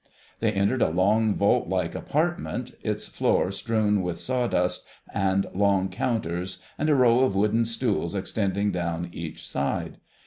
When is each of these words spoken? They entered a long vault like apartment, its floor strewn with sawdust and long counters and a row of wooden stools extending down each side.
They 0.39 0.51
entered 0.51 0.81
a 0.81 0.89
long 0.89 1.35
vault 1.35 1.69
like 1.69 1.93
apartment, 1.93 2.73
its 2.81 3.07
floor 3.07 3.51
strewn 3.51 4.01
with 4.01 4.19
sawdust 4.19 4.83
and 5.13 5.45
long 5.53 5.89
counters 5.89 6.57
and 6.79 6.89
a 6.89 6.95
row 6.95 7.19
of 7.19 7.35
wooden 7.35 7.65
stools 7.65 8.15
extending 8.15 8.71
down 8.71 9.09
each 9.11 9.47
side. 9.47 9.99